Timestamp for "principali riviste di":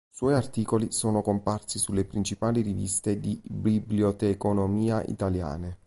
2.05-3.39